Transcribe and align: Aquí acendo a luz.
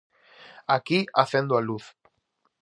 Aquí 0.75 0.99
acendo 1.23 1.53
a 1.55 1.61
luz. 1.67 1.85